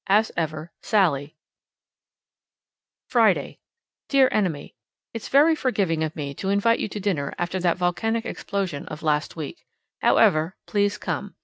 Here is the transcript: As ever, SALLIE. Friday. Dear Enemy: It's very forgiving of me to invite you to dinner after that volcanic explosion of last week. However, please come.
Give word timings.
As 0.07 0.31
ever, 0.35 0.71
SALLIE. 0.81 1.35
Friday. 3.07 3.59
Dear 4.09 4.29
Enemy: 4.31 4.73
It's 5.13 5.27
very 5.27 5.53
forgiving 5.55 6.03
of 6.03 6.15
me 6.15 6.33
to 6.33 6.49
invite 6.49 6.79
you 6.79 6.87
to 6.89 6.99
dinner 6.99 7.35
after 7.37 7.59
that 7.59 7.77
volcanic 7.77 8.25
explosion 8.25 8.87
of 8.87 9.03
last 9.03 9.35
week. 9.35 9.63
However, 9.99 10.55
please 10.65 10.97
come. 10.97 11.35